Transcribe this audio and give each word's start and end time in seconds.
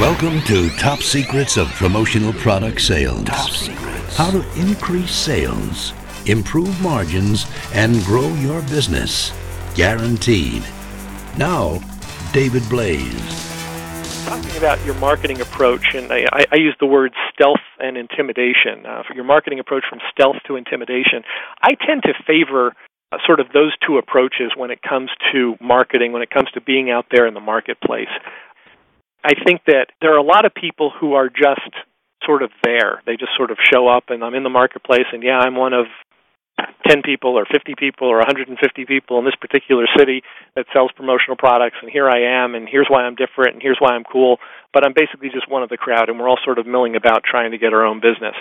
Welcome 0.00 0.40
to 0.42 0.70
Top 0.76 1.00
Secrets 1.00 1.56
of 1.56 1.66
Promotional 1.70 2.32
Product 2.32 2.80
Sales. 2.80 3.24
Top 3.24 3.50
Secrets. 3.50 4.16
How 4.16 4.30
to 4.30 4.48
increase 4.54 5.10
sales, 5.10 5.92
improve 6.24 6.80
margins, 6.80 7.46
and 7.74 8.00
grow 8.04 8.32
your 8.34 8.62
business. 8.62 9.32
Guaranteed. 9.74 10.62
Now, 11.36 11.80
David 12.32 12.62
Blaise 12.70 14.24
Talking 14.24 14.56
about 14.56 14.82
your 14.84 14.94
marketing 14.94 15.40
approach, 15.40 15.96
and 15.96 16.12
I, 16.12 16.46
I 16.52 16.54
use 16.54 16.76
the 16.78 16.86
word 16.86 17.12
stealth 17.34 17.58
and 17.80 17.96
intimidation. 17.96 18.86
Uh, 18.86 19.02
for 19.02 19.14
your 19.16 19.24
marketing 19.24 19.58
approach 19.58 19.82
from 19.90 19.98
stealth 20.12 20.36
to 20.46 20.54
intimidation, 20.54 21.24
I 21.60 21.74
tend 21.74 22.04
to 22.04 22.14
favor 22.24 22.72
uh, 23.10 23.16
sort 23.26 23.40
of 23.40 23.46
those 23.52 23.72
two 23.84 23.98
approaches 23.98 24.52
when 24.56 24.70
it 24.70 24.80
comes 24.82 25.10
to 25.32 25.56
marketing, 25.60 26.12
when 26.12 26.22
it 26.22 26.30
comes 26.30 26.50
to 26.52 26.60
being 26.60 26.88
out 26.88 27.06
there 27.10 27.26
in 27.26 27.34
the 27.34 27.40
marketplace. 27.40 28.06
I 29.24 29.34
think 29.44 29.62
that 29.66 29.88
there 30.00 30.14
are 30.14 30.18
a 30.18 30.22
lot 30.22 30.44
of 30.44 30.54
people 30.54 30.90
who 30.90 31.14
are 31.14 31.28
just 31.28 31.70
sort 32.24 32.42
of 32.42 32.50
there. 32.62 33.02
They 33.06 33.16
just 33.16 33.32
sort 33.36 33.50
of 33.50 33.58
show 33.60 33.88
up, 33.88 34.04
and 34.08 34.22
I'm 34.22 34.34
in 34.34 34.42
the 34.42 34.50
marketplace, 34.50 35.06
and 35.12 35.22
yeah, 35.22 35.38
I'm 35.38 35.56
one 35.56 35.72
of 35.72 35.86
10 36.88 37.02
people 37.04 37.38
or 37.38 37.46
50 37.46 37.74
people 37.78 38.08
or 38.08 38.16
150 38.18 38.58
people 38.84 39.18
in 39.18 39.24
this 39.24 39.36
particular 39.40 39.86
city 39.96 40.22
that 40.56 40.66
sells 40.72 40.90
promotional 40.90 41.36
products 41.36 41.76
and 41.80 41.88
here 41.88 42.10
I 42.10 42.42
am 42.42 42.56
and 42.56 42.66
here's 42.68 42.88
why 42.88 43.04
I'm 43.04 43.14
different 43.14 43.54
and 43.54 43.62
here's 43.62 43.78
why 43.78 43.94
I'm 43.94 44.02
cool 44.02 44.38
but 44.74 44.84
I'm 44.84 44.92
basically 44.92 45.28
just 45.28 45.48
one 45.48 45.62
of 45.62 45.68
the 45.68 45.76
crowd 45.76 46.08
and 46.08 46.18
we're 46.18 46.28
all 46.28 46.40
sort 46.44 46.58
of 46.58 46.66
milling 46.66 46.96
about 46.96 47.22
trying 47.22 47.52
to 47.52 47.58
get 47.58 47.72
our 47.72 47.86
own 47.86 48.00
business 48.00 48.34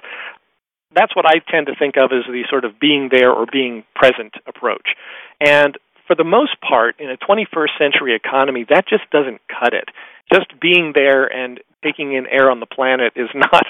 that's 0.96 1.16
what 1.16 1.26
I 1.26 1.40
tend 1.52 1.68
to 1.68 1.76
think 1.78 1.96
of 1.98 2.12
as 2.12 2.26
the 2.26 2.44
sort 2.50 2.66
of 2.66 2.80
being 2.80 3.10
there 3.12 3.32
or 3.32 3.46
being 3.52 3.84
present 3.96 4.34
approach. 4.48 4.96
And 5.40 5.78
for 6.08 6.16
the 6.16 6.24
most 6.24 6.56
part, 6.62 7.00
in 7.00 7.10
a 7.10 7.18
21st 7.18 7.78
century 7.78 8.16
economy, 8.16 8.66
that 8.70 8.88
just 8.88 9.10
doesn't 9.12 9.42
cut 9.48 9.74
it. 9.74 9.90
Just 10.32 10.60
being 10.60 10.92
there 10.94 11.26
and 11.26 11.60
taking 11.84 12.14
in 12.14 12.26
air 12.28 12.50
on 12.50 12.60
the 12.60 12.66
planet 12.66 13.14
is 13.16 13.30
not 13.36 13.66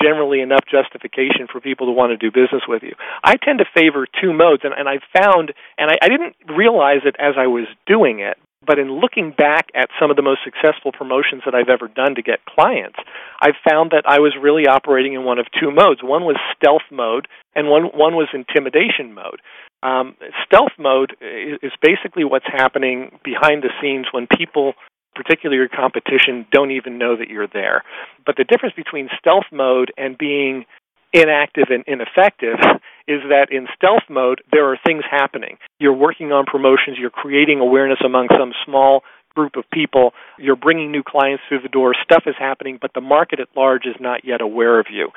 generally 0.00 0.40
enough 0.40 0.64
justification 0.70 1.46
for 1.50 1.60
people 1.60 1.86
to 1.86 1.92
want 1.92 2.10
to 2.10 2.16
do 2.16 2.30
business 2.30 2.62
with 2.68 2.82
you. 2.82 2.94
I 3.24 3.34
tend 3.36 3.58
to 3.58 3.64
favor 3.74 4.06
two 4.20 4.32
modes, 4.32 4.62
and, 4.64 4.72
and 4.72 4.88
I've 4.88 5.02
found, 5.12 5.52
and 5.76 5.90
I, 5.90 5.96
I 6.02 6.08
didn't 6.08 6.36
realize 6.56 7.02
it 7.04 7.16
as 7.18 7.34
I 7.36 7.48
was 7.48 7.66
doing 7.86 8.20
it, 8.20 8.38
but 8.64 8.78
in 8.78 9.00
looking 9.00 9.32
back 9.36 9.66
at 9.74 9.88
some 10.00 10.10
of 10.10 10.16
the 10.16 10.22
most 10.22 10.40
successful 10.44 10.92
promotions 10.92 11.42
that 11.44 11.54
I've 11.54 11.68
ever 11.68 11.88
done 11.88 12.14
to 12.14 12.22
get 12.22 12.44
clients, 12.44 12.98
I've 13.40 13.58
found 13.68 13.90
that 13.90 14.04
I 14.06 14.18
was 14.18 14.34
really 14.40 14.66
operating 14.66 15.14
in 15.14 15.24
one 15.24 15.38
of 15.38 15.46
two 15.58 15.70
modes. 15.70 16.00
One 16.02 16.24
was 16.24 16.36
stealth 16.56 16.86
mode, 16.90 17.28
and 17.54 17.68
one 17.68 17.84
one 17.94 18.14
was 18.14 18.28
intimidation 18.34 19.14
mode. 19.14 19.40
Um, 19.82 20.16
stealth 20.44 20.74
mode 20.76 21.16
is, 21.20 21.58
is 21.62 21.72
basically 21.80 22.24
what's 22.24 22.50
happening 22.50 23.18
behind 23.24 23.62
the 23.62 23.70
scenes 23.80 24.06
when 24.10 24.26
people 24.26 24.74
particularly 25.18 25.58
your 25.58 25.68
competition, 25.68 26.46
don't 26.52 26.70
even 26.70 26.96
know 26.96 27.16
that 27.16 27.28
you're 27.28 27.48
there. 27.48 27.82
But 28.24 28.36
the 28.36 28.44
difference 28.44 28.76
between 28.76 29.08
stealth 29.18 29.50
mode 29.50 29.90
and 29.98 30.16
being 30.16 30.64
inactive 31.12 31.68
and 31.70 31.82
ineffective 31.88 32.58
is 33.08 33.20
that 33.28 33.48
in 33.50 33.66
stealth 33.74 34.06
mode, 34.08 34.42
there 34.52 34.70
are 34.70 34.78
things 34.86 35.02
happening. 35.10 35.58
You're 35.80 35.96
working 35.96 36.30
on 36.30 36.46
promotions, 36.46 36.98
you're 37.00 37.10
creating 37.10 37.58
awareness 37.58 37.98
among 38.04 38.28
some 38.38 38.52
small 38.64 39.02
group 39.34 39.56
of 39.56 39.64
people, 39.72 40.12
you're 40.38 40.56
bringing 40.56 40.90
new 40.90 41.02
clients 41.02 41.42
through 41.48 41.62
the 41.62 41.68
door, 41.68 41.94
stuff 42.02 42.24
is 42.26 42.34
happening, 42.38 42.78
but 42.80 42.92
the 42.94 43.00
market 43.00 43.40
at 43.40 43.48
large 43.56 43.86
is 43.86 43.94
not 44.00 44.24
yet 44.24 44.40
aware 44.40 44.78
of 44.78 44.86
you. 44.90 45.10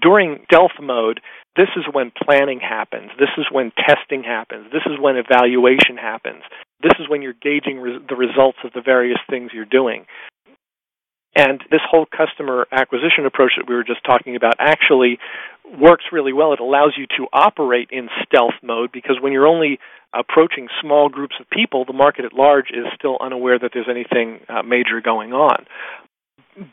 During 0.00 0.40
stealth 0.46 0.72
mode, 0.80 1.20
this 1.56 1.68
is 1.76 1.84
when 1.92 2.10
planning 2.10 2.60
happens. 2.60 3.10
This 3.18 3.28
is 3.38 3.46
when 3.52 3.70
testing 3.76 4.24
happens. 4.24 4.66
This 4.72 4.82
is 4.86 4.98
when 4.98 5.16
evaluation 5.16 5.96
happens. 6.00 6.42
This 6.82 6.92
is 6.98 7.08
when 7.08 7.22
you're 7.22 7.34
gauging 7.40 7.82
the 8.08 8.16
results 8.16 8.58
of 8.64 8.72
the 8.72 8.82
various 8.82 9.18
things 9.28 9.50
you're 9.52 9.64
doing. 9.64 10.06
And 11.36 11.60
this 11.70 11.80
whole 11.88 12.06
customer 12.06 12.66
acquisition 12.70 13.26
approach 13.26 13.52
that 13.56 13.68
we 13.68 13.74
were 13.74 13.84
just 13.84 14.04
talking 14.04 14.36
about 14.36 14.54
actually 14.58 15.18
works 15.80 16.04
really 16.12 16.32
well. 16.32 16.52
It 16.52 16.60
allows 16.60 16.94
you 16.96 17.06
to 17.18 17.26
operate 17.32 17.88
in 17.90 18.08
stealth 18.24 18.54
mode 18.62 18.90
because 18.92 19.18
when 19.20 19.32
you're 19.32 19.46
only 19.46 19.78
approaching 20.14 20.68
small 20.80 21.08
groups 21.08 21.34
of 21.40 21.50
people, 21.50 21.84
the 21.84 21.92
market 21.92 22.24
at 22.24 22.32
large 22.32 22.70
is 22.70 22.86
still 22.94 23.18
unaware 23.20 23.58
that 23.58 23.72
there's 23.74 23.88
anything 23.90 24.40
uh, 24.48 24.62
major 24.62 25.00
going 25.02 25.32
on. 25.32 25.66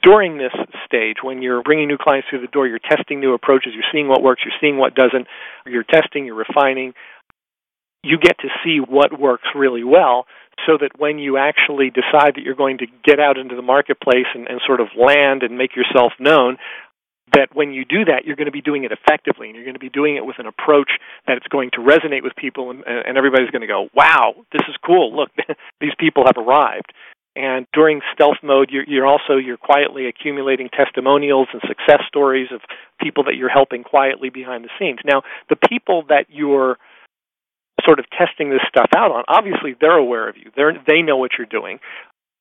During 0.03 0.37
this 0.37 0.53
stage, 0.85 1.17
when 1.23 1.41
you're 1.41 1.63
bringing 1.63 1.87
new 1.87 1.97
clients 1.97 2.27
through 2.29 2.41
the 2.41 2.47
door, 2.47 2.67
you're 2.67 2.79
testing 2.79 3.19
new 3.19 3.33
approaches, 3.33 3.73
you're 3.73 3.89
seeing 3.91 4.07
what 4.07 4.21
works, 4.21 4.43
you're 4.45 4.53
seeing 4.61 4.77
what 4.77 4.93
doesn't, 4.93 5.27
you're 5.65 5.83
testing, 5.83 6.25
you're 6.25 6.35
refining. 6.35 6.93
You 8.03 8.17
get 8.17 8.37
to 8.39 8.47
see 8.63 8.79
what 8.79 9.19
works 9.19 9.47
really 9.55 9.83
well 9.83 10.25
so 10.65 10.77
that 10.79 10.99
when 10.99 11.17
you 11.17 11.37
actually 11.37 11.89
decide 11.89 12.35
that 12.35 12.43
you're 12.43 12.55
going 12.55 12.79
to 12.79 12.87
get 13.03 13.19
out 13.19 13.37
into 13.37 13.55
the 13.55 13.61
marketplace 13.61 14.27
and, 14.33 14.47
and 14.47 14.59
sort 14.65 14.81
of 14.81 14.87
land 14.97 15.43
and 15.43 15.57
make 15.57 15.75
yourself 15.75 16.13
known, 16.19 16.57
that 17.33 17.49
when 17.53 17.71
you 17.71 17.85
do 17.85 18.05
that, 18.05 18.25
you're 18.25 18.35
going 18.35 18.47
to 18.47 18.51
be 18.51 18.61
doing 18.61 18.83
it 18.83 18.91
effectively, 18.91 19.47
and 19.47 19.55
you're 19.55 19.63
going 19.63 19.75
to 19.75 19.79
be 19.79 19.89
doing 19.89 20.15
it 20.17 20.25
with 20.25 20.37
an 20.39 20.45
approach 20.45 20.91
that 21.27 21.37
it's 21.37 21.47
going 21.47 21.69
to 21.73 21.79
resonate 21.79 22.23
with 22.23 22.35
people, 22.35 22.71
and, 22.71 22.83
and 22.85 23.17
everybody's 23.17 23.49
going 23.51 23.61
to 23.61 23.67
go, 23.67 23.87
"Wow, 23.95 24.35
this 24.51 24.61
is 24.67 24.75
cool! 24.85 25.15
Look, 25.15 25.29
these 25.81 25.95
people 25.97 26.25
have 26.25 26.37
arrived." 26.37 26.91
And 27.35 27.65
during 27.73 28.01
stealth 28.13 28.37
mode, 28.43 28.69
you're, 28.71 28.83
you're 28.83 29.07
also 29.07 29.37
you're 29.37 29.57
quietly 29.57 30.07
accumulating 30.07 30.69
testimonials 30.69 31.47
and 31.53 31.61
success 31.65 32.01
stories 32.07 32.49
of 32.53 32.59
people 32.99 33.23
that 33.23 33.35
you're 33.35 33.49
helping 33.49 33.83
quietly 33.83 34.29
behind 34.29 34.65
the 34.65 34.69
scenes. 34.77 34.99
Now, 35.05 35.21
the 35.49 35.55
people 35.55 36.03
that 36.09 36.25
you're 36.29 36.77
sort 37.85 37.99
of 37.99 38.05
testing 38.11 38.49
this 38.49 38.61
stuff 38.67 38.89
out 38.95 39.11
on, 39.11 39.23
obviously 39.27 39.75
they're 39.79 39.97
aware 39.97 40.27
of 40.27 40.35
you. 40.35 40.51
They 40.55 40.63
they 40.87 41.01
know 41.01 41.17
what 41.17 41.31
you're 41.37 41.47
doing. 41.47 41.79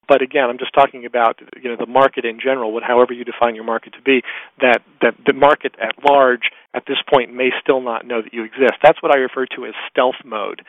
But 0.08 0.22
again, 0.22 0.50
I'm 0.50 0.58
just 0.58 0.74
talking 0.74 1.06
about 1.06 1.38
you 1.62 1.70
know 1.70 1.76
the 1.78 1.86
market 1.86 2.24
in 2.24 2.40
general, 2.42 2.72
what 2.72 2.82
however 2.82 3.12
you 3.12 3.24
define 3.24 3.54
your 3.54 3.62
market 3.62 3.92
to 3.92 4.02
be. 4.02 4.22
That 4.60 4.82
that 5.02 5.14
the 5.24 5.32
market 5.32 5.76
at 5.80 5.94
large 6.04 6.50
at 6.74 6.82
this 6.88 6.98
point 7.08 7.32
may 7.32 7.50
still 7.62 7.80
not 7.80 8.04
know 8.04 8.20
that 8.22 8.34
you 8.34 8.42
exist. 8.42 8.74
That's 8.82 9.00
what 9.04 9.14
I 9.14 9.18
refer 9.18 9.46
to 9.54 9.66
as 9.66 9.74
stealth 9.88 10.18
mode. 10.24 10.62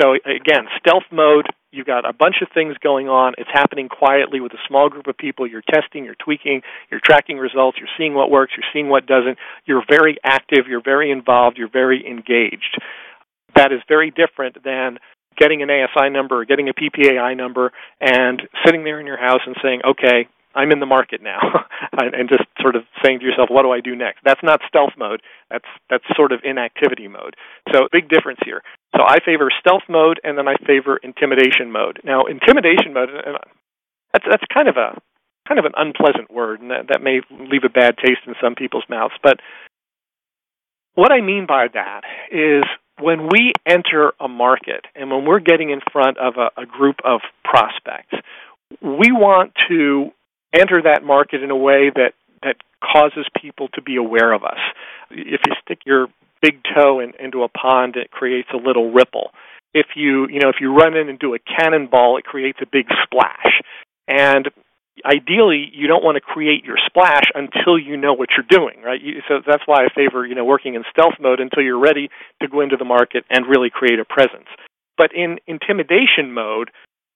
So 0.00 0.14
again, 0.26 0.66
stealth 0.80 1.06
mode. 1.12 1.46
You've 1.70 1.86
got 1.86 2.08
a 2.08 2.12
bunch 2.12 2.36
of 2.40 2.48
things 2.54 2.76
going 2.82 3.08
on. 3.08 3.34
It's 3.36 3.50
happening 3.52 3.88
quietly 3.88 4.40
with 4.40 4.52
a 4.52 4.62
small 4.66 4.88
group 4.88 5.06
of 5.06 5.16
people. 5.16 5.46
You're 5.46 5.62
testing, 5.62 6.04
you're 6.04 6.16
tweaking, 6.22 6.62
you're 6.90 7.00
tracking 7.04 7.36
results, 7.36 7.78
you're 7.78 7.88
seeing 7.98 8.14
what 8.14 8.30
works, 8.30 8.52
you're 8.56 8.68
seeing 8.72 8.88
what 8.88 9.06
doesn't. 9.06 9.38
You're 9.66 9.84
very 9.88 10.16
active, 10.24 10.66
you're 10.66 10.82
very 10.82 11.10
involved, 11.10 11.58
you're 11.58 11.70
very 11.70 12.06
engaged 12.06 12.80
that 13.58 13.72
is 13.72 13.80
very 13.88 14.10
different 14.10 14.62
than 14.64 14.98
getting 15.36 15.62
an 15.62 15.70
ASI 15.70 16.10
number 16.10 16.40
or 16.40 16.44
getting 16.44 16.68
a 16.68 16.74
PPAI 16.74 17.36
number 17.36 17.72
and 18.00 18.42
sitting 18.64 18.84
there 18.84 19.00
in 19.00 19.06
your 19.06 19.18
house 19.18 19.40
and 19.46 19.56
saying, 19.62 19.80
okay, 19.86 20.28
I'm 20.54 20.72
in 20.72 20.80
the 20.80 20.86
market 20.86 21.22
now, 21.22 21.38
and 21.98 22.28
just 22.28 22.44
sort 22.60 22.74
of 22.74 22.82
saying 23.04 23.20
to 23.20 23.24
yourself, 23.24 23.48
what 23.50 23.62
do 23.62 23.70
I 23.70 23.80
do 23.80 23.94
next? 23.94 24.20
That's 24.24 24.42
not 24.42 24.60
stealth 24.66 24.94
mode. 24.96 25.22
That's 25.50 25.68
that's 25.90 26.04
sort 26.16 26.32
of 26.32 26.40
inactivity 26.42 27.06
mode. 27.06 27.36
So 27.72 27.86
big 27.92 28.08
difference 28.08 28.40
here. 28.44 28.62
So 28.96 29.02
I 29.06 29.18
favor 29.24 29.50
stealth 29.60 29.82
mode, 29.88 30.20
and 30.24 30.38
then 30.38 30.48
I 30.48 30.54
favor 30.66 30.96
intimidation 30.96 31.70
mode. 31.70 32.00
Now, 32.04 32.24
intimidation 32.24 32.94
mode, 32.94 33.10
that's 34.12 34.24
that's 34.28 34.44
kind 34.52 34.68
of 34.68 34.76
a 34.76 34.98
kind 35.46 35.58
of 35.58 35.64
an 35.64 35.72
unpleasant 35.76 36.30
word, 36.30 36.60
and 36.60 36.70
that, 36.70 36.88
that 36.88 37.02
may 37.02 37.20
leave 37.30 37.64
a 37.64 37.70
bad 37.70 37.96
taste 37.96 38.20
in 38.26 38.34
some 38.42 38.54
people's 38.54 38.84
mouths. 38.88 39.14
But 39.22 39.40
what 40.94 41.12
I 41.12 41.20
mean 41.20 41.46
by 41.46 41.68
that 41.72 42.02
is 42.30 42.64
when 43.00 43.28
we 43.28 43.52
enter 43.66 44.12
a 44.20 44.28
market 44.28 44.84
and 44.94 45.10
when 45.10 45.24
we're 45.24 45.40
getting 45.40 45.70
in 45.70 45.80
front 45.92 46.18
of 46.18 46.34
a, 46.36 46.60
a 46.60 46.66
group 46.66 46.96
of 47.04 47.20
prospects, 47.44 48.14
we 48.82 49.12
want 49.12 49.52
to 49.68 50.10
enter 50.52 50.82
that 50.82 51.04
market 51.04 51.42
in 51.42 51.50
a 51.50 51.56
way 51.56 51.90
that, 51.94 52.12
that 52.42 52.56
causes 52.82 53.26
people 53.40 53.68
to 53.74 53.82
be 53.82 53.96
aware 53.96 54.32
of 54.32 54.42
us. 54.44 54.58
If 55.10 55.40
you 55.46 55.52
stick 55.62 55.80
your 55.86 56.08
big 56.42 56.60
toe 56.74 57.00
in, 57.00 57.12
into 57.18 57.42
a 57.42 57.48
pond, 57.48 57.96
it 57.96 58.10
creates 58.10 58.48
a 58.52 58.56
little 58.56 58.92
ripple. 58.92 59.30
If 59.74 59.86
you, 59.94 60.28
you 60.28 60.40
know, 60.40 60.48
if 60.48 60.56
you 60.60 60.74
run 60.74 60.96
in 60.96 61.08
and 61.08 61.18
do 61.18 61.34
a 61.34 61.38
cannonball, 61.38 62.18
it 62.18 62.24
creates 62.24 62.58
a 62.62 62.66
big 62.66 62.86
splash. 63.04 63.60
And 64.06 64.48
ideally 65.04 65.70
you 65.72 65.86
don't 65.86 66.02
want 66.02 66.16
to 66.16 66.20
create 66.20 66.64
your 66.64 66.76
splash 66.86 67.24
until 67.34 67.78
you 67.78 67.96
know 67.96 68.12
what 68.12 68.30
you're 68.36 68.46
doing, 68.48 68.82
right? 68.82 69.00
You, 69.00 69.20
so 69.28 69.40
that's 69.46 69.62
why 69.66 69.84
I 69.84 69.88
favor 69.94 70.26
you 70.26 70.34
know 70.34 70.44
working 70.44 70.74
in 70.74 70.84
stealth 70.90 71.14
mode 71.20 71.40
until 71.40 71.62
you're 71.62 71.78
ready 71.78 72.08
to 72.42 72.48
go 72.48 72.60
into 72.60 72.76
the 72.76 72.84
market 72.84 73.24
and 73.30 73.46
really 73.46 73.70
create 73.70 73.98
a 73.98 74.04
presence. 74.04 74.48
But 74.96 75.14
in 75.14 75.38
intimidation 75.46 76.32
mode, 76.32 76.70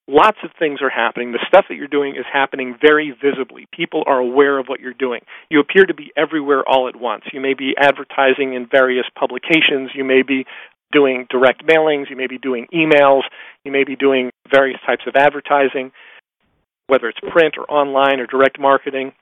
lots 0.08 0.38
of 0.44 0.50
things 0.58 0.80
are 0.82 0.90
happening. 0.90 1.32
The 1.32 1.44
stuff 1.46 1.66
that 1.68 1.76
you're 1.76 1.88
doing 1.88 2.16
is 2.16 2.24
happening 2.30 2.76
very 2.80 3.10
visibly. 3.10 3.66
People 3.72 4.02
are 4.06 4.18
aware 4.18 4.58
of 4.58 4.66
what 4.66 4.80
you're 4.80 4.94
doing. 4.94 5.20
You 5.50 5.60
appear 5.60 5.84
to 5.84 5.94
be 5.94 6.12
everywhere 6.16 6.62
all 6.66 6.88
at 6.88 6.96
once. 6.96 7.24
You 7.32 7.40
may 7.40 7.54
be 7.54 7.74
advertising 7.78 8.54
in 8.54 8.66
various 8.70 9.06
publications. 9.18 9.90
You 9.94 10.04
may 10.04 10.22
be 10.22 10.44
doing 10.92 11.26
direct 11.30 11.64
mailings. 11.66 12.10
You 12.10 12.16
may 12.16 12.26
be 12.26 12.38
doing 12.38 12.66
emails. 12.74 13.22
You 13.64 13.72
may 13.72 13.84
be 13.84 13.96
doing 13.96 14.30
various 14.50 14.80
types 14.86 15.04
of 15.06 15.16
advertising 15.16 15.92
whether 16.92 17.08
it's 17.08 17.20
print 17.32 17.54
or 17.56 17.64
online 17.70 18.20
or 18.20 18.26
direct 18.26 18.60
marketing. 18.60 19.12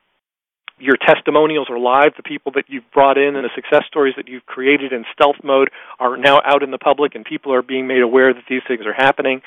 Your 0.81 0.97
testimonials 0.97 1.69
are 1.71 1.79
live. 1.79 2.13
The 2.17 2.25
people 2.25 2.51
that 2.57 2.65
you've 2.69 2.91
brought 2.93 3.19
in 3.19 3.37
and 3.37 3.45
the 3.45 3.51
success 3.55 3.85
stories 3.87 4.15
that 4.17 4.29
you've 4.29 4.47
created 4.47 4.93
in 4.93 5.05
stealth 5.13 5.37
mode 5.45 5.71
are 6.01 6.17
now 6.17 6.41
out 6.45 6.65
in 6.65 6.73
the 6.73 6.79
public, 6.79 7.15
and 7.15 7.25
people 7.25 7.53
are 7.55 7.63
being 7.63 7.87
made 7.87 8.03
aware 8.03 8.35
that 8.35 8.43
these 8.49 8.63
things 8.67 8.87
are 8.87 8.95
happening. 8.95 9.43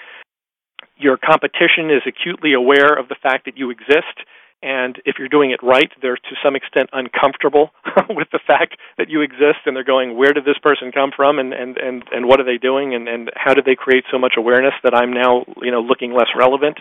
Your 1.04 1.18
competition 1.18 1.92
is 1.92 2.04
acutely 2.08 2.54
aware 2.54 2.94
of 2.96 3.10
the 3.10 3.20
fact 3.22 3.44
that 3.46 3.58
you 3.58 3.70
exist, 3.70 4.18
And 4.64 4.96
if 5.04 5.16
you're 5.20 5.28
doing 5.28 5.52
it 5.52 5.60
right, 5.62 5.92
they're 6.02 6.16
to 6.16 6.36
some 6.42 6.56
extent 6.56 6.90
uncomfortable 6.94 7.72
with 8.10 8.30
the 8.32 8.40
fact 8.48 8.78
that 8.98 9.10
you 9.10 9.20
exist 9.20 9.68
and 9.68 9.76
they're 9.76 9.84
going, 9.84 10.16
where 10.16 10.32
did 10.32 10.46
this 10.46 10.58
person 10.64 10.94
come 10.94 11.12
from 11.14 11.38
and, 11.38 11.52
and, 11.52 11.76
and, 11.78 12.04
and 12.14 12.26
what 12.28 12.40
are 12.40 12.46
they 12.46 12.58
doing 12.58 12.96
and, 12.96 13.10
and 13.10 13.30
how 13.36 13.54
did 13.54 13.66
they 13.66 13.76
create 13.76 14.06
so 14.10 14.18
much 14.18 14.36
awareness 14.38 14.74
that 14.86 14.96
I'm 14.96 15.12
now, 15.12 15.44
you 15.62 15.70
know, 15.70 15.82
looking 15.82 16.14
less 16.14 16.32
relevant? 16.34 16.78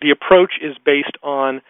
The 0.00 0.10
approach 0.10 0.52
is 0.62 0.76
based 0.86 1.18
on 1.24 1.60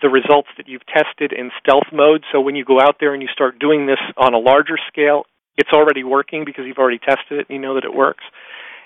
the 0.00 0.08
results 0.08 0.48
that 0.56 0.68
you've 0.68 0.86
tested 0.86 1.32
in 1.32 1.50
stealth 1.58 1.90
mode. 1.92 2.22
So 2.30 2.40
when 2.40 2.54
you 2.54 2.64
go 2.64 2.80
out 2.80 2.96
there 3.00 3.12
and 3.14 3.22
you 3.22 3.28
start 3.32 3.58
doing 3.58 3.86
this 3.86 3.98
on 4.16 4.32
a 4.32 4.38
larger 4.38 4.78
scale, 4.86 5.24
it's 5.58 5.70
already 5.72 6.04
working 6.04 6.44
because 6.46 6.66
you've 6.66 6.78
already 6.78 7.00
tested 7.00 7.40
it 7.40 7.46
and 7.48 7.56
you 7.56 7.58
know 7.58 7.74
that 7.74 7.84
it 7.84 7.92
works. 7.92 8.22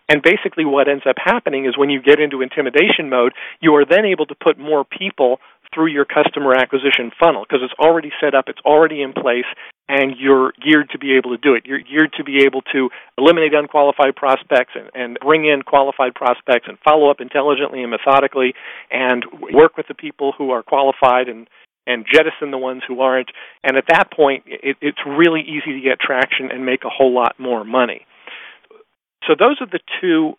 And 0.09 0.23
basically, 0.23 0.65
what 0.65 0.89
ends 0.89 1.05
up 1.09 1.17
happening 1.23 1.65
is 1.65 1.79
when 1.79 1.89
you 1.89 2.03
get 2.03 2.21
into 2.21 2.43
intimidation 2.43 3.09
mode, 3.09 3.33
you 3.61 3.75
are 3.75 3.87
then 3.89 4.05
able 4.05 4.27
to 4.27 4.35
put 4.35 4.59
more 4.59 4.85
people 4.85 5.39
through 5.73 5.87
your 5.87 6.05
customer 6.05 6.55
acquisition 6.55 7.11
funnel 7.19 7.45
because 7.49 7.61
it's 7.63 7.75
already 7.81 8.11
set 8.21 8.35
up, 8.35 8.45
it's 8.49 8.61
already 8.65 9.03
in 9.03 9.13
place, 9.13 9.49
and 9.89 10.15
you're 10.19 10.53
geared 10.63 10.89
to 10.91 10.99
be 10.99 11.17
able 11.17 11.31
to 11.31 11.39
do 11.39 11.55
it. 11.55 11.65
You're 11.67 11.81
geared 11.81 12.13
to 12.17 12.25
be 12.25 12.45
able 12.45 12.63
to 12.73 12.91
eliminate 13.19 13.55
unqualified 13.55 14.15
prospects 14.15 14.73
and, 14.75 14.91
and 14.95 15.19
bring 15.21 15.47
in 15.47 15.63
qualified 15.63 16.15
prospects 16.15 16.67
and 16.69 16.79
follow 16.85 17.11
up 17.11 17.21
intelligently 17.21 17.83
and 17.83 17.91
methodically 17.91 18.55
and 18.91 19.25
work 19.53 19.77
with 19.77 19.89
the 19.89 19.95
people 19.95 20.33
who 20.37 20.51
are 20.51 20.63
qualified 20.63 21.29
and 21.29 21.49
and 21.87 22.07
jettison 22.11 22.51
the 22.51 22.57
ones 22.57 22.83
who 22.89 23.01
aren't. 23.01 23.31
And 23.63 23.77
at 23.77 23.85
that 23.89 24.11
point, 24.11 24.45
it, 24.47 24.79
it's 24.81 24.99
really 25.07 25.43
easy 25.43 25.75
to 25.75 25.81
get 25.81 26.01
traction 26.01 26.51
and 26.51 26.65
make 26.65 26.83
a 26.85 26.89
whole 26.89 27.13
lot 27.13 27.39
more 27.39 27.63
money. 27.63 28.07
So 29.27 29.35
those 29.39 29.57
are 29.61 29.67
the 29.67 29.81
two 30.01 30.35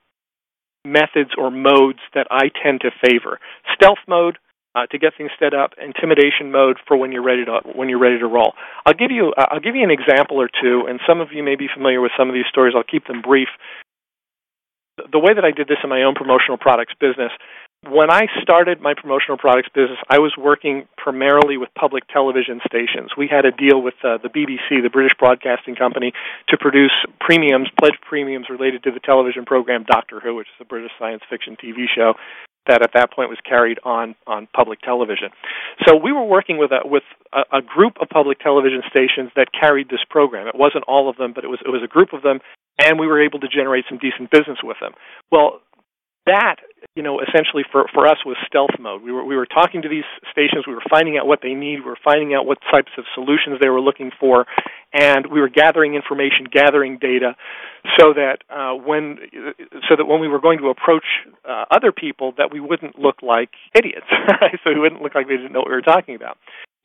methods 0.85 1.31
or 1.37 1.49
modes 1.49 1.99
that 2.13 2.27
I 2.29 2.49
tend 2.63 2.81
to 2.81 2.91
favor. 3.03 3.39
Stealth 3.73 3.99
mode 4.07 4.37
uh, 4.75 4.85
to 4.91 4.99
get 4.99 5.13
things 5.17 5.31
set 5.39 5.53
up, 5.53 5.71
intimidation 5.81 6.51
mode 6.51 6.77
for 6.87 6.97
when 6.97 7.11
you're 7.11 7.23
ready 7.23 7.45
to 7.45 7.61
when 7.73 7.89
you're 7.89 7.99
ready 7.99 8.19
to 8.19 8.27
roll. 8.27 8.53
I'll 8.85 8.93
give 8.93 9.09
you 9.09 9.33
uh, 9.37 9.45
I'll 9.49 9.59
give 9.63 9.75
you 9.75 9.83
an 9.83 9.91
example 9.91 10.39
or 10.39 10.49
two, 10.49 10.85
and 10.87 10.99
some 11.07 11.21
of 11.21 11.29
you 11.31 11.43
may 11.43 11.55
be 11.55 11.67
familiar 11.73 12.01
with 12.01 12.11
some 12.17 12.29
of 12.29 12.35
these 12.35 12.45
stories. 12.49 12.73
I'll 12.75 12.83
keep 12.83 13.07
them 13.07 13.21
brief. 13.21 13.47
The 15.11 15.19
way 15.19 15.33
that 15.33 15.43
I 15.43 15.51
did 15.51 15.67
this 15.67 15.79
in 15.83 15.89
my 15.89 16.03
own 16.03 16.13
promotional 16.15 16.57
products 16.57 16.93
business, 16.99 17.31
when 17.89 18.09
I 18.09 18.27
started 18.41 18.81
my 18.81 18.93
promotional 18.93 19.37
products 19.37 19.69
business, 19.73 19.99
I 20.09 20.19
was 20.19 20.33
working 20.37 20.87
primarily 20.97 21.57
with 21.57 21.69
public 21.77 22.07
television 22.07 22.59
stations. 22.65 23.11
We 23.17 23.27
had 23.27 23.45
a 23.45 23.51
deal 23.51 23.81
with 23.81 23.95
uh, 24.03 24.17
the 24.21 24.29
BBC, 24.29 24.81
the 24.81 24.89
British 24.89 25.13
Broadcasting 25.17 25.75
Company, 25.75 26.11
to 26.49 26.57
produce 26.57 26.93
premiums, 27.19 27.69
pledge 27.79 27.97
premiums 28.01 28.47
related 28.49 28.83
to 28.83 28.91
the 28.91 28.99
television 28.99 29.45
program 29.45 29.85
Doctor 29.87 30.19
Who, 30.19 30.35
which 30.35 30.47
is 30.47 30.61
a 30.61 30.65
British 30.65 30.91
science 30.97 31.21
fiction 31.29 31.55
TV 31.55 31.85
show 31.93 32.13
that 32.67 32.81
at 32.81 32.89
that 32.95 33.13
point 33.13 33.29
was 33.29 33.37
carried 33.47 33.77
on 33.83 34.15
on 34.25 34.47
public 34.55 34.81
television. 34.81 35.29
So 35.88 35.95
we 35.95 36.11
were 36.11 36.25
working 36.25 36.57
with 36.57 36.71
a 36.71 36.81
with 36.83 37.03
a, 37.31 37.59
a 37.59 37.61
group 37.61 38.01
of 38.01 38.09
public 38.09 38.39
television 38.39 38.81
stations 38.89 39.29
that 39.35 39.53
carried 39.53 39.89
this 39.89 40.01
program. 40.09 40.47
It 40.47 40.55
wasn't 40.55 40.83
all 40.88 41.07
of 41.07 41.17
them, 41.17 41.33
but 41.33 41.43
it 41.43 41.47
was 41.47 41.59
it 41.63 41.69
was 41.69 41.83
a 41.83 41.88
group 41.88 42.13
of 42.13 42.23
them 42.23 42.39
and 42.83 42.99
we 42.99 43.07
were 43.07 43.23
able 43.23 43.39
to 43.39 43.47
generate 43.47 43.85
some 43.88 43.97
decent 43.97 44.31
business 44.31 44.59
with 44.63 44.77
them. 44.81 44.91
Well, 45.31 45.61
that 46.25 46.57
you 46.95 47.04
know 47.04 47.19
essentially 47.22 47.63
for 47.72 47.86
for 47.94 48.07
us 48.07 48.18
was 48.25 48.38
stealth 48.48 48.77
mode. 48.80 49.01
We 49.01 49.12
were 49.12 49.24
we 49.24 49.36
were 49.36 49.45
talking 49.45 49.81
to 49.81 49.89
these 49.89 50.04
stations 50.31 50.66
we 50.68 50.74
were 50.74 50.83
finding 50.89 51.18
out 51.18 51.27
what 51.27 51.39
they 51.42 51.54
need 51.54 51.80
we 51.80 51.86
were 51.86 51.98
finding 52.04 52.33
out 52.33 52.45
what 52.45 52.60
types 52.72 52.92
of 52.98 53.06
solutions 53.13 53.60
they 53.62 53.69
were 53.69 53.81
looking 53.81 54.12
for 54.19 54.45
and 54.94 55.27
we 55.27 55.39
were 55.39 55.50
gathering 55.50 55.94
information 55.95 56.45
gathering 56.51 56.98
data 56.98 57.36
so 58.00 58.13
that 58.13 58.38
uh, 58.50 58.74
when 58.74 59.18
so 59.89 59.95
that 59.95 60.06
when 60.06 60.19
we 60.19 60.27
were 60.27 60.39
going 60.39 60.60
to 60.60 60.69
approach 60.69 61.06
uh, 61.48 61.66
other 61.69 61.92
people 61.92 62.33
that 62.38 62.51
we 62.51 62.60
wouldn't 62.60 62.98
look 62.98 63.22
like 63.22 63.50
idiots. 63.74 64.07
So 64.63 64.74
we 64.74 64.80
wouldn't 64.80 65.01
look 65.01 65.13
like 65.13 65.27
we 65.27 65.38
didn't 65.38 65.51
know 65.51 65.60
what 65.60 65.68
we 65.69 65.75
were 65.75 65.81
talking 65.81 66.16
about 66.16 66.38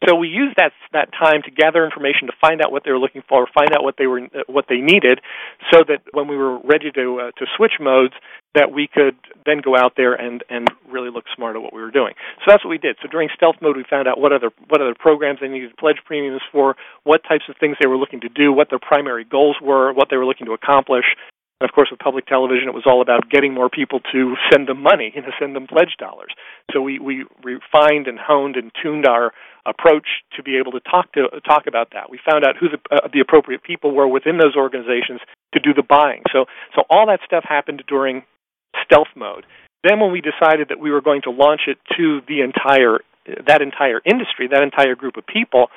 so 0.07 0.15
we 0.15 0.29
used 0.29 0.57
that 0.57 0.73
that 0.93 1.11
time 1.13 1.43
to 1.45 1.51
gather 1.51 1.85
information 1.85 2.27
to 2.27 2.33
find 2.41 2.63
out 2.63 2.73
what 2.73 2.85
they 2.85 2.91
were 2.91 2.99
looking 2.99 3.23
for, 3.29 3.47
find 3.53 3.73
out 3.73 3.83
what 3.83 3.97
they 3.99 4.07
were 4.07 4.23
what 4.47 4.65
they 4.69 4.79
needed, 4.79 5.21
so 5.71 5.85
that 5.87 6.01
when 6.13 6.27
we 6.27 6.37
were 6.37 6.59
ready 6.65 6.91
to 6.93 7.21
uh, 7.21 7.31
to 7.39 7.47
switch 7.57 7.75
modes, 7.81 8.15
that 8.55 8.73
we 8.73 8.89
could 8.89 9.15
then 9.45 9.61
go 9.63 9.77
out 9.77 9.95
there 9.97 10.15
and 10.15 10.43
and 10.49 10.69
really 10.91 11.11
look 11.11 11.25
smart 11.37 11.57
at 11.57 11.63
what 11.63 11.75
we 11.75 11.83
were 11.83 11.91
doing. 11.91 12.15
So 12.41 12.45
that's 12.49 12.65
what 12.65 12.71
we 12.71 12.79
did. 12.79 12.97
So 13.03 13.09
during 13.09 13.29
stealth 13.35 13.57
mode, 13.61 13.77
we 13.77 13.85
found 13.89 14.09
out 14.09 14.19
what 14.19 14.33
other 14.33 14.51
what 14.69 14.81
other 14.81 14.95
programs 14.99 15.41
they 15.41 15.49
needed 15.49 15.71
to 15.71 15.77
pledge 15.77 15.99
premiums 16.07 16.41
for, 16.51 16.77
what 17.05 17.23
types 17.29 17.45
of 17.49 17.57
things 17.61 17.77
they 17.81 17.87
were 17.87 17.99
looking 17.99 18.21
to 18.21 18.29
do, 18.29 18.53
what 18.53 18.71
their 18.71 18.81
primary 18.81 19.25
goals 19.25 19.57
were, 19.61 19.93
what 19.93 20.09
they 20.11 20.17
were 20.17 20.27
looking 20.27 20.47
to 20.47 20.53
accomplish, 20.53 21.05
and 21.61 21.69
of 21.69 21.75
course, 21.75 21.89
with 21.91 22.01
public 22.01 22.27
television, 22.27 22.69
it 22.69 22.75
was 22.75 22.85
all 22.87 23.03
about 23.03 23.29
getting 23.31 23.53
more 23.53 23.69
people 23.69 24.01
to 24.13 24.35
send 24.53 24.69
them 24.69 24.83
money, 24.83 25.13
you 25.15 25.23
know, 25.23 25.29
send 25.39 25.55
them 25.55 25.67
pledge 25.67 25.97
dollars. 25.99 26.33
So 26.73 26.81
we, 26.81 26.99
we 26.99 27.27
refined 27.45 28.07
and 28.07 28.19
honed 28.19 28.57
and 28.57 28.73
tuned 28.83 29.07
our 29.07 29.33
approach 29.67 30.25
to 30.37 30.43
be 30.43 30.57
able 30.57 30.73
to 30.73 30.81
talk 30.81 31.13
to 31.13 31.29
talk 31.47 31.67
about 31.69 31.91
that. 31.93 32.11
We 32.11 32.19
found 32.25 32.45
out 32.45 32.57
who 32.59 32.69
the, 32.71 32.81
uh, 32.91 33.09
the 33.13 33.21
appropriate 33.21 33.63
people 33.63 33.95
were 33.95 34.09
within 34.09 34.39
those 34.39 34.57
organizations 34.57 35.21
to 35.53 35.61
do 35.61 35.75
the 35.75 35.83
buying. 35.83 36.23
So 36.33 36.47
so 36.75 36.83
all 36.89 37.07
that 37.09 37.21
stuff 37.27 37.45
happened 37.47 37.85
during 37.87 38.23
stealth 38.85 39.13
mode. 39.15 39.45
Then 39.85 40.01
when 40.01 40.13
we 40.13 40.23
decided 40.23 40.69
that 40.69 40.81
we 40.81 40.91
were 40.91 41.01
going 41.01 41.23
to 41.23 41.31
launch 41.31 41.63
it 41.67 41.79
to 41.97 42.21
the 42.27 42.41
entire 42.41 42.99
that 43.47 43.61
entire 43.61 44.01
industry, 44.05 44.49
that 44.51 44.63
entire 44.63 44.95
group 44.95 45.17
of 45.17 45.27
people, 45.27 45.69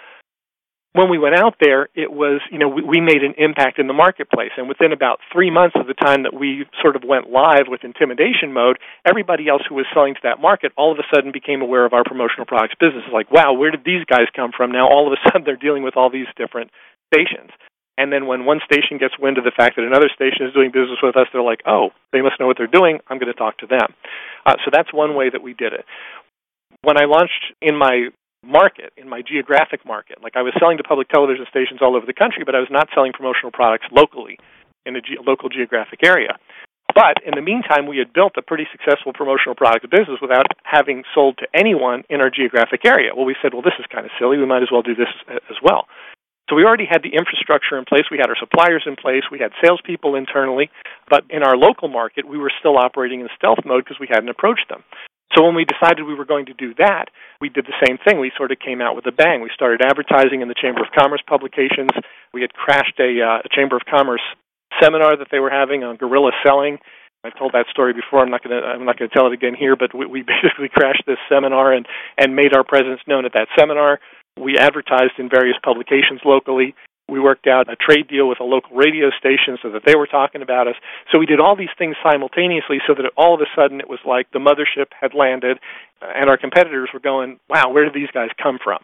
when 0.94 1.10
we 1.10 1.18
went 1.18 1.34
out 1.34 1.58
there, 1.60 1.90
it 1.98 2.14
was, 2.14 2.42
you 2.54 2.58
know, 2.58 2.70
we, 2.70 2.86
we 2.86 3.02
made 3.02 3.26
an 3.26 3.34
impact 3.38 3.80
in 3.80 3.88
the 3.88 3.98
marketplace. 3.98 4.54
And 4.58 4.70
within 4.70 4.94
about 4.94 5.20
three 5.34 5.50
months 5.50 5.76
of 5.76 5.88
the 5.88 5.98
time 5.98 6.24
that 6.24 6.34
we 6.34 6.66
sort 6.82 6.96
of 6.96 7.02
went 7.04 7.30
live 7.34 7.66
with 7.66 7.84
intimidation 7.84 8.54
mode, 8.54 8.78
everybody 9.06 9.50
else 9.50 9.64
who 9.68 9.76
was 9.76 9.90
selling 9.94 10.14
to 10.14 10.24
that 10.24 10.40
market 10.40 10.72
all 10.78 10.94
of 10.94 11.00
a 11.00 11.08
sudden 11.14 11.34
became 11.34 11.62
aware 11.62 11.86
of 11.86 11.94
our 11.94 12.04
promotional 12.06 12.46
products 12.46 12.76
business. 12.80 13.04
Like, 13.12 13.32
wow, 13.34 13.54
where 13.54 13.72
did 13.72 13.82
these 13.84 14.06
guys 14.06 14.30
come 14.36 14.52
from? 14.56 14.72
Now 14.72 14.88
all 14.88 15.10
of 15.10 15.14
a 15.14 15.22
sudden 15.26 15.42
they're 15.46 15.58
dealing 15.58 15.82
with 15.82 15.98
all 15.98 16.10
these 16.14 16.30
different 16.38 16.70
stations. 17.10 17.50
And 17.98 18.14
then 18.14 18.26
when 18.26 18.46
one 18.46 18.60
station 18.66 18.98
gets 18.98 19.18
wind 19.20 19.38
of 19.38 19.44
the 19.44 19.54
fact 19.54 19.76
that 19.78 19.86
another 19.86 20.10
station 20.14 20.46
is 20.46 20.54
doing 20.54 20.74
business 20.74 20.98
with 21.02 21.18
us, 21.18 21.28
they're 21.30 21.46
like, 21.46 21.62
oh, 21.66 21.90
they 22.12 22.22
must 22.22 22.40
know 22.40 22.48
what 22.48 22.58
they're 22.58 22.66
doing. 22.66 22.98
I'm 23.06 23.20
going 23.20 23.34
to 23.34 23.38
talk 23.38 23.58
to 23.60 23.68
them. 23.68 23.94
Uh, 24.46 24.58
so 24.66 24.72
that's 24.74 24.90
one 24.94 25.14
way 25.14 25.30
that 25.30 25.44
we 25.44 25.54
did 25.54 25.74
it 25.74 25.86
when 26.84 26.98
I 26.98 27.06
launched 27.06 27.56
in 27.62 27.76
my 27.76 28.10
market, 28.44 28.92
in 28.98 29.08
my 29.10 29.22
geographic 29.22 29.86
market. 29.86 30.22
Like 30.22 30.36
I 30.36 30.42
was 30.42 30.54
selling 30.60 30.78
to 30.78 30.84
public 30.84 31.10
television 31.10 31.46
stations 31.50 31.80
all 31.82 31.96
over 31.96 32.06
the 32.06 32.14
country, 32.14 32.44
but 32.46 32.56
I 32.56 32.60
was 32.60 32.70
not 32.70 32.90
selling 32.94 33.14
promotional 33.14 33.52
products 33.52 33.88
locally 33.92 34.38
in 34.86 34.96
a 34.96 35.02
ge- 35.02 35.20
local 35.26 35.50
geographic 35.50 36.04
area. 36.04 36.36
But 36.94 37.24
in 37.26 37.34
the 37.34 37.42
meantime, 37.42 37.88
we 37.88 37.98
had 37.98 38.14
built 38.14 38.34
a 38.38 38.44
pretty 38.44 38.68
successful 38.70 39.14
promotional 39.14 39.56
product 39.56 39.90
business 39.90 40.22
without 40.22 40.46
having 40.64 41.04
sold 41.16 41.40
to 41.40 41.48
anyone 41.56 42.04
in 42.10 42.22
our 42.22 42.30
geographic 42.30 42.86
area. 42.86 43.16
Well, 43.16 43.26
we 43.26 43.36
said, 43.42 43.54
well, 43.54 43.64
this 43.64 43.80
is 43.80 43.86
kind 43.90 44.06
of 44.06 44.12
silly. 44.20 44.38
We 44.38 44.46
might 44.46 44.62
as 44.62 44.70
well 44.72 44.84
do 44.84 44.94
this 44.94 45.10
as 45.50 45.58
well. 45.64 45.88
So 46.50 46.56
we 46.56 46.66
already 46.66 46.86
had 46.86 47.02
the 47.02 47.16
infrastructure 47.16 47.80
in 47.80 47.86
place. 47.86 48.04
We 48.12 48.20
had 48.20 48.30
our 48.30 48.38
suppliers 48.38 48.84
in 48.86 48.96
place. 48.96 49.24
We 49.32 49.40
had 49.40 49.52
salespeople 49.64 50.14
internally. 50.14 50.70
But 51.10 51.24
in 51.30 51.42
our 51.42 51.56
local 51.58 51.88
market, 51.88 52.28
we 52.28 52.38
were 52.38 52.52
still 52.60 52.78
operating 52.78 53.22
in 53.22 53.30
stealth 53.36 53.66
mode 53.66 53.86
because 53.86 53.98
we 54.00 54.08
hadn't 54.12 54.30
approached 54.30 54.70
them. 54.70 54.84
So 55.36 55.44
when 55.44 55.56
we 55.56 55.66
decided 55.66 56.04
we 56.06 56.14
were 56.14 56.26
going 56.26 56.46
to 56.48 56.54
do 56.54 56.74
that, 56.78 57.06
we 57.42 57.50
did 57.50 57.66
the 57.66 57.78
same 57.86 57.98
thing. 57.98 58.20
We 58.20 58.32
sort 58.38 58.52
of 58.52 58.60
came 58.60 58.82
out 58.82 58.96
with 58.96 59.06
a 59.08 59.12
bang. 59.12 59.42
We 59.42 59.50
started 59.54 59.82
advertising 59.82 60.42
in 60.42 60.48
the 60.48 60.56
Chamber 60.56 60.82
of 60.82 60.92
Commerce 60.98 61.22
publications. 61.26 61.90
We 62.34 62.42
had 62.42 62.54
crashed 62.54 63.00
a, 63.00 63.22
uh, 63.22 63.42
a 63.46 63.50
Chamber 63.50 63.76
of 63.76 63.84
Commerce 63.90 64.22
seminar 64.82 65.18
that 65.18 65.28
they 65.32 65.40
were 65.40 65.50
having 65.50 65.84
on 65.84 65.98
guerrilla 65.98 66.32
selling. 66.46 66.78
I've 67.24 67.38
told 67.38 67.54
that 67.54 67.68
story 67.72 67.94
before. 67.94 68.20
I'm 68.20 68.30
not 68.30 68.44
going 68.44 68.62
to 68.62 68.68
I'm 68.68 68.86
not 68.86 69.00
going 69.00 69.10
to 69.10 69.16
tell 69.16 69.28
it 69.28 69.34
again 69.34 69.56
here, 69.56 69.76
but 69.76 69.96
we, 69.96 70.06
we 70.06 70.22
basically 70.28 70.70
crashed 70.70 71.04
this 71.08 71.18
seminar 71.30 71.74
and 71.74 71.86
and 72.18 72.36
made 72.36 72.54
our 72.54 72.64
presence 72.64 73.00
known 73.08 73.26
at 73.26 73.34
that 73.34 73.48
seminar. 73.58 74.00
We 74.38 74.58
advertised 74.58 75.14
in 75.20 75.30
various 75.30 75.58
publications 75.64 76.22
locally. 76.26 76.76
We 77.10 77.20
worked 77.20 77.48
out 77.48 77.72
a 77.72 77.76
trade 77.76 78.08
deal 78.08 78.30
with 78.30 78.40
a 78.40 78.44
local 78.44 78.76
radio 78.76 79.10
station 79.12 79.58
so 79.62 79.70
that 79.72 79.84
they 79.86 79.96
were 79.96 80.08
talking 80.08 80.42
about 80.42 80.68
us. 80.68 80.76
So 81.12 81.20
we 81.20 81.26
did 81.26 81.40
all 81.40 81.56
these 81.56 81.74
things 81.78 81.96
simultaneously 82.02 82.80
so 82.88 82.96
that 82.96 83.12
all 83.18 83.36
of 83.36 83.42
a 83.42 83.50
sudden 83.56 83.82
it 83.82 83.90
was 83.90 84.00
like 84.06 84.32
the 84.32 84.40
mothership 84.40 84.88
had 85.00 85.14
landed 85.14 85.60
and 86.02 86.30
our 86.30 86.38
competitors 86.38 86.90
were 86.94 87.02
going, 87.02 87.40
wow, 87.50 87.70
where 87.72 87.84
did 87.84 87.94
these 87.94 88.12
guys 88.14 88.30
come 88.42 88.58
from? 88.64 88.80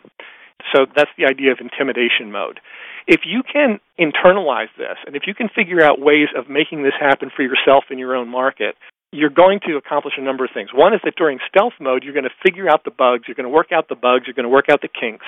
So 0.76 0.86
that's 0.96 1.12
the 1.18 1.26
idea 1.26 1.54
of 1.54 1.60
intimidation 1.62 2.32
mode. 2.32 2.60
If 3.08 3.22
you 3.26 3.42
can 3.42 3.80
internalize 3.98 4.70
this 4.78 5.00
and 5.08 5.16
if 5.16 5.24
you 5.26 5.34
can 5.34 5.48
figure 5.48 5.82
out 5.82 6.00
ways 6.00 6.28
of 6.36 6.50
making 6.50 6.84
this 6.84 6.94
happen 7.00 7.32
for 7.34 7.44
yourself 7.44 7.86
in 7.90 7.98
your 7.98 8.16
own 8.16 8.28
market, 8.28 8.76
you're 9.12 9.32
going 9.32 9.60
to 9.66 9.78
accomplish 9.78 10.14
a 10.18 10.22
number 10.22 10.44
of 10.44 10.52
things. 10.54 10.70
One 10.74 10.94
is 10.94 11.00
that 11.04 11.16
during 11.16 11.40
stealth 11.48 11.74
mode, 11.80 12.04
you're 12.04 12.14
going 12.14 12.30
to 12.30 12.44
figure 12.46 12.70
out 12.70 12.84
the 12.84 12.92
bugs, 12.92 13.24
you're 13.28 13.36
going 13.36 13.50
to 13.50 13.56
work 13.56 13.72
out 13.74 13.90
the 13.90 13.96
bugs, 13.96 14.26
you're 14.28 14.36
going 14.36 14.46
to 14.46 14.54
work 14.54 14.70
out 14.70 14.82
the 14.82 14.90
kinks. 14.90 15.26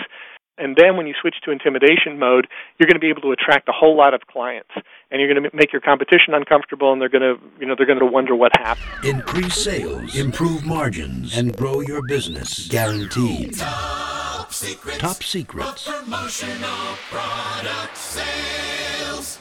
And 0.61 0.75
then 0.77 0.95
when 0.95 1.07
you 1.07 1.15
switch 1.19 1.35
to 1.43 1.51
intimidation 1.51 2.19
mode, 2.19 2.47
you're 2.77 2.85
going 2.85 2.95
to 2.95 2.99
be 2.99 3.09
able 3.09 3.21
to 3.21 3.31
attract 3.31 3.67
a 3.67 3.71
whole 3.71 3.97
lot 3.97 4.13
of 4.13 4.21
clients, 4.27 4.69
and 5.09 5.19
you're 5.19 5.33
going 5.33 5.43
to 5.43 5.49
make 5.55 5.73
your 5.73 5.81
competition 5.81 6.35
uncomfortable, 6.35 6.93
and 6.93 7.01
they're 7.01 7.09
going 7.09 7.21
to, 7.21 7.41
you 7.59 7.65
know, 7.65 7.73
they're 7.75 7.87
going 7.87 7.99
to 7.99 8.05
wonder 8.05 8.35
what 8.35 8.51
happened. 8.55 9.03
Increase 9.03 9.55
sales, 9.55 10.15
improve 10.15 10.63
margins, 10.63 11.35
and 11.35 11.57
grow 11.57 11.81
your 11.81 12.05
business. 12.07 12.67
Guaranteed. 12.67 13.57
Top 13.57 14.53
secrets. 14.53 14.99
Top 14.99 15.23
secrets. 15.23 15.89
Promotional 15.89 16.95
product 17.09 17.97
sales. 17.97 19.39